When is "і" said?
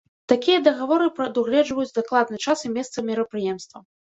2.69-2.73